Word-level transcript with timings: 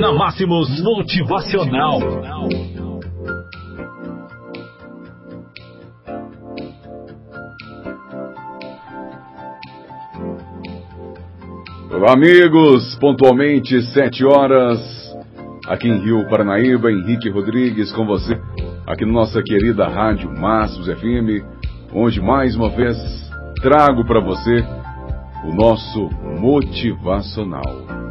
Na 0.00 0.14
Máximos 0.14 0.80
Motivacional. 0.80 1.98
Olá, 11.90 12.14
amigos. 12.14 12.96
Pontualmente, 12.98 13.82
sete 13.92 14.24
horas. 14.24 14.80
Aqui 15.68 15.86
em 15.86 15.98
Rio 15.98 16.26
Paranaíba, 16.30 16.90
Henrique 16.90 17.28
Rodrigues 17.28 17.92
com 17.92 18.06
você. 18.06 18.40
Aqui 18.86 19.04
na 19.04 19.12
nossa 19.12 19.42
querida 19.42 19.86
Rádio 19.86 20.30
Máximos 20.30 20.86
FM. 20.86 21.44
Onde 21.92 22.22
mais 22.22 22.56
uma 22.56 22.70
vez 22.70 22.96
trago 23.60 24.06
para 24.06 24.20
você 24.20 24.64
o 25.44 25.54
nosso 25.54 26.08
motivacional. 26.40 28.09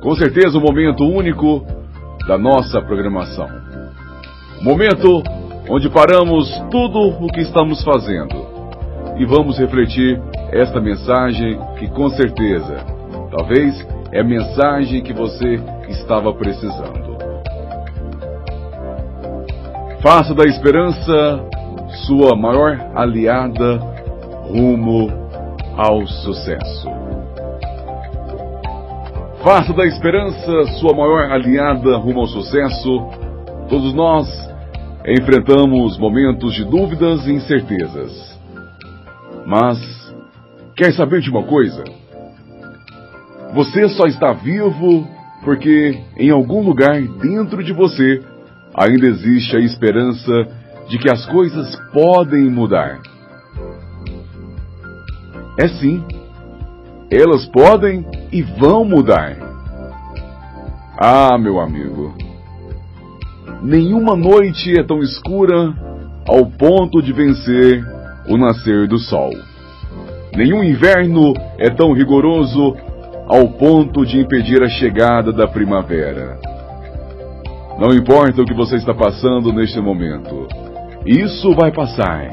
Com 0.00 0.14
certeza 0.16 0.56
um 0.56 0.62
momento 0.62 1.04
único 1.04 1.62
da 2.26 2.38
nossa 2.38 2.80
programação. 2.80 3.46
Momento 4.62 5.22
onde 5.68 5.90
paramos 5.90 6.48
tudo 6.70 7.08
o 7.22 7.26
que 7.28 7.40
estamos 7.40 7.84
fazendo 7.84 8.34
e 9.18 9.26
vamos 9.26 9.58
refletir 9.58 10.18
esta 10.52 10.80
mensagem 10.80 11.60
que 11.78 11.86
com 11.88 12.08
certeza, 12.08 12.84
talvez 13.30 13.86
é 14.10 14.20
a 14.20 14.24
mensagem 14.24 15.02
que 15.02 15.12
você 15.12 15.60
estava 15.88 16.32
precisando. 16.32 17.18
Faça 20.02 20.34
da 20.34 20.44
esperança 20.44 21.44
sua 22.06 22.34
maior 22.34 22.90
aliada 22.94 23.76
rumo 24.44 25.10
ao 25.76 26.06
sucesso. 26.06 26.88
Faça 29.42 29.72
da 29.72 29.86
esperança 29.86 30.64
sua 30.78 30.94
maior 30.94 31.32
aliada 31.32 31.96
rumo 31.96 32.20
ao 32.20 32.26
sucesso. 32.26 33.08
Todos 33.70 33.94
nós 33.94 34.28
enfrentamos 35.06 35.98
momentos 35.98 36.52
de 36.52 36.62
dúvidas 36.66 37.26
e 37.26 37.32
incertezas. 37.32 38.38
Mas, 39.46 39.78
quer 40.76 40.92
saber 40.92 41.22
de 41.22 41.30
uma 41.30 41.42
coisa? 41.44 41.82
Você 43.54 43.88
só 43.88 44.04
está 44.04 44.30
vivo 44.34 45.08
porque 45.42 45.98
em 46.18 46.30
algum 46.30 46.62
lugar 46.62 47.00
dentro 47.00 47.64
de 47.64 47.72
você 47.72 48.22
ainda 48.74 49.06
existe 49.06 49.56
a 49.56 49.60
esperança 49.60 50.32
de 50.86 50.98
que 50.98 51.10
as 51.10 51.24
coisas 51.24 51.76
podem 51.94 52.50
mudar. 52.50 53.00
É 55.58 55.66
sim. 55.66 56.19
Elas 57.10 57.44
podem 57.46 58.06
e 58.30 58.40
vão 58.40 58.84
mudar. 58.84 59.36
Ah, 60.96 61.36
meu 61.36 61.58
amigo. 61.58 62.14
Nenhuma 63.62 64.14
noite 64.14 64.78
é 64.78 64.82
tão 64.82 65.00
escura 65.00 65.74
ao 66.28 66.46
ponto 66.46 67.02
de 67.02 67.12
vencer 67.12 67.84
o 68.28 68.36
nascer 68.36 68.86
do 68.86 68.98
sol. 68.98 69.30
Nenhum 70.36 70.62
inverno 70.62 71.34
é 71.58 71.68
tão 71.68 71.92
rigoroso 71.92 72.76
ao 73.26 73.48
ponto 73.48 74.06
de 74.06 74.20
impedir 74.20 74.62
a 74.62 74.68
chegada 74.68 75.32
da 75.32 75.48
primavera. 75.48 76.38
Não 77.78 77.92
importa 77.94 78.42
o 78.42 78.44
que 78.44 78.54
você 78.54 78.76
está 78.76 78.94
passando 78.94 79.52
neste 79.52 79.80
momento, 79.80 80.46
isso 81.04 81.54
vai 81.54 81.72
passar. 81.72 82.28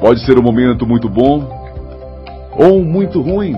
Pode 0.00 0.24
ser 0.24 0.38
um 0.38 0.42
momento 0.42 0.86
muito 0.86 1.08
bom 1.08 1.57
ou 2.58 2.84
muito 2.84 3.22
ruim. 3.22 3.54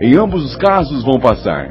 Em 0.00 0.16
ambos 0.16 0.44
os 0.44 0.56
casos 0.56 1.02
vão 1.02 1.18
passar. 1.18 1.68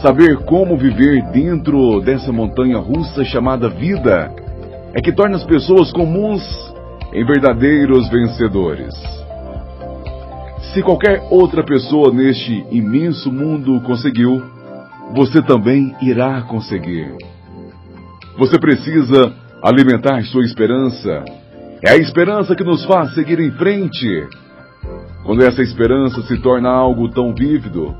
Saber 0.00 0.38
como 0.44 0.76
viver 0.76 1.22
dentro 1.30 2.00
dessa 2.00 2.32
montanha 2.32 2.78
russa 2.78 3.22
chamada 3.24 3.68
vida 3.68 4.32
é 4.94 5.00
que 5.00 5.12
torna 5.12 5.36
as 5.36 5.44
pessoas 5.44 5.92
comuns 5.92 6.42
em 7.12 7.24
verdadeiros 7.24 8.08
vencedores. 8.08 8.94
Se 10.72 10.82
qualquer 10.82 11.22
outra 11.30 11.62
pessoa 11.62 12.12
neste 12.12 12.64
imenso 12.70 13.30
mundo 13.30 13.80
conseguiu, 13.82 14.42
você 15.14 15.42
também 15.42 15.94
irá 16.00 16.40
conseguir. 16.42 17.14
Você 18.38 18.58
precisa 18.58 19.34
alimentar 19.62 20.22
sua 20.24 20.42
esperança. 20.44 21.24
É 21.84 21.90
a 21.90 21.96
esperança 21.96 22.54
que 22.56 22.64
nos 22.64 22.84
faz 22.86 23.14
seguir 23.14 23.38
em 23.38 23.50
frente 23.52 24.26
quando 25.24 25.44
essa 25.44 25.62
esperança 25.62 26.22
se 26.22 26.38
torna 26.38 26.68
algo 26.68 27.08
tão 27.08 27.34
vívido 27.34 27.94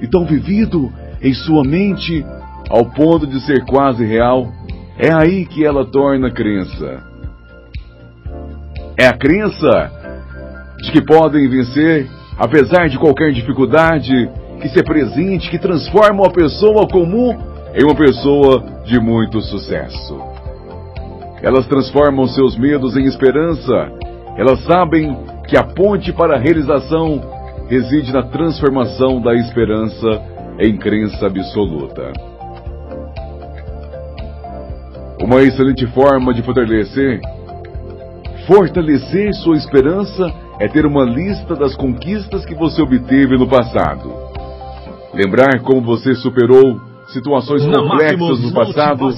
e 0.00 0.06
tão 0.06 0.24
vivido 0.24 0.92
em 1.22 1.32
sua 1.32 1.62
mente 1.62 2.24
ao 2.68 2.84
ponto 2.86 3.26
de 3.26 3.40
ser 3.40 3.64
quase 3.64 4.04
real, 4.04 4.48
é 4.98 5.12
aí 5.12 5.46
que 5.46 5.64
ela 5.64 5.84
torna 5.84 6.30
crença. 6.30 7.02
É 8.96 9.06
a 9.06 9.16
crença 9.16 9.90
de 10.82 10.92
que 10.92 11.02
podem 11.02 11.48
vencer 11.48 12.08
apesar 12.38 12.88
de 12.88 12.98
qualquer 12.98 13.32
dificuldade 13.32 14.30
que 14.60 14.68
se 14.68 14.78
apresente, 14.78 15.50
que 15.50 15.58
transforma 15.58 16.22
uma 16.22 16.32
pessoa 16.32 16.86
comum 16.88 17.36
em 17.74 17.84
uma 17.84 17.94
pessoa 17.94 18.62
de 18.84 18.98
muito 19.00 19.40
sucesso. 19.40 20.18
Elas 21.42 21.66
transformam 21.66 22.26
seus 22.26 22.56
medos 22.56 22.96
em 22.96 23.04
esperança. 23.04 23.92
Elas 24.36 24.62
sabem 24.64 25.16
que 25.54 25.58
a 25.58 25.62
ponte 25.62 26.12
para 26.12 26.34
a 26.34 26.40
realização 26.40 27.20
reside 27.68 28.12
na 28.12 28.24
transformação 28.24 29.20
da 29.20 29.32
esperança 29.36 30.20
em 30.58 30.76
crença 30.76 31.28
absoluta. 31.28 32.12
Uma 35.22 35.42
excelente 35.42 35.86
forma 35.92 36.34
de 36.34 36.42
fortalecer 36.42 37.20
fortalecer 38.48 39.32
sua 39.34 39.56
esperança 39.56 40.26
é 40.58 40.66
ter 40.66 40.84
uma 40.84 41.04
lista 41.04 41.54
das 41.54 41.76
conquistas 41.76 42.44
que 42.44 42.54
você 42.56 42.82
obteve 42.82 43.38
no 43.38 43.46
passado. 43.46 44.12
Lembrar 45.14 45.60
como 45.60 45.80
você 45.82 46.16
superou 46.16 46.80
situações 47.08 47.64
complexas 47.64 48.40
no 48.40 48.52
passado 48.52 49.08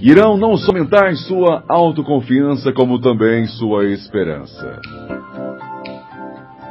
irão 0.00 0.36
não 0.36 0.56
só 0.56 0.70
aumentar 0.70 1.14
sua 1.16 1.64
autoconfiança, 1.68 2.72
como 2.72 3.00
também 3.00 3.46
sua 3.46 3.86
esperança. 3.86 4.80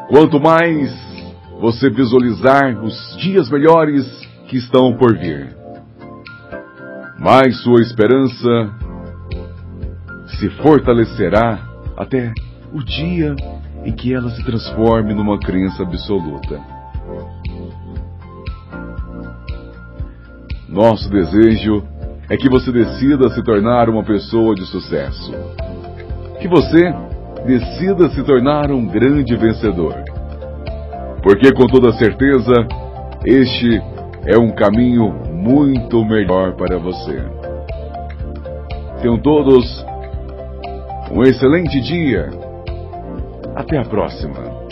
Quanto 0.09 0.39
mais 0.39 0.93
você 1.59 1.89
visualizar 1.89 2.83
os 2.83 3.17
dias 3.17 3.49
melhores 3.49 4.05
que 4.47 4.57
estão 4.57 4.95
por 4.95 5.17
vir, 5.17 5.55
mais 7.19 7.61
sua 7.63 7.81
esperança 7.81 8.69
se 10.39 10.49
fortalecerá 10.61 11.59
até 11.97 12.31
o 12.71 12.83
dia 12.83 13.35
em 13.83 13.91
que 13.91 14.13
ela 14.13 14.29
se 14.29 14.43
transforme 14.43 15.13
numa 15.13 15.39
crença 15.39 15.83
absoluta. 15.83 16.76
Nosso 20.67 21.09
desejo 21.09 21.81
é 22.29 22.35
que 22.35 22.49
você 22.49 22.71
decida 22.71 23.29
se 23.29 23.41
tornar 23.41 23.89
uma 23.89 24.03
pessoa 24.03 24.53
de 24.53 24.65
sucesso. 24.65 25.31
Que 26.41 26.47
você 26.47 26.93
decida 27.45 28.09
se 28.09 28.21
tornar 28.23 28.69
um 28.69 28.85
grande 28.85 29.35
vencedor. 29.37 29.95
Porque 31.23 31.53
com 31.53 31.67
toda 31.67 31.93
certeza, 31.93 32.53
este 33.25 33.81
é 34.25 34.37
um 34.37 34.51
caminho 34.51 35.13
muito 35.31 36.03
melhor 36.03 36.53
para 36.55 36.77
você. 36.77 37.23
Tenham 39.01 39.17
todos 39.17 39.85
um 41.11 41.23
excelente 41.23 41.79
dia. 41.79 42.29
Até 43.55 43.77
a 43.77 43.83
próxima. 43.83 44.66